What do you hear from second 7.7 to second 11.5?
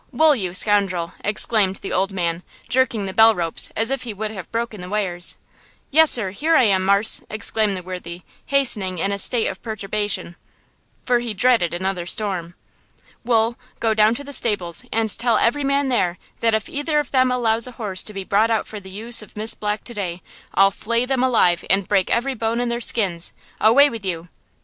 the worthy, hastening in in a state of perturbation, for he